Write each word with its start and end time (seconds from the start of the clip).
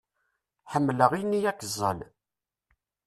Ḥemmelaɣ 0.71 1.11
ini 1.21 1.39
akeẓẓal. 1.51 1.99